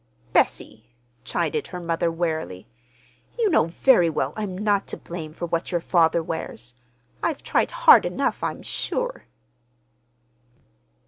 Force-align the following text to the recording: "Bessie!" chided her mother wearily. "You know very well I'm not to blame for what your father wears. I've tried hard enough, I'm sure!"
"Bessie!" 0.33 0.89
chided 1.23 1.67
her 1.67 1.79
mother 1.79 2.11
wearily. 2.11 2.65
"You 3.37 3.51
know 3.51 3.65
very 3.65 4.09
well 4.09 4.33
I'm 4.35 4.57
not 4.57 4.87
to 4.87 4.97
blame 4.97 5.31
for 5.31 5.45
what 5.45 5.71
your 5.71 5.79
father 5.79 6.23
wears. 6.23 6.73
I've 7.21 7.43
tried 7.43 7.69
hard 7.69 8.03
enough, 8.07 8.41
I'm 8.41 8.63
sure!" 8.63 9.25